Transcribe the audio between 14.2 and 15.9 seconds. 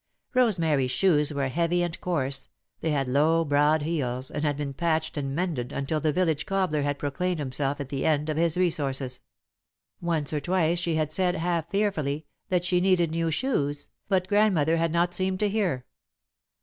Grandmother had not seemed to hear.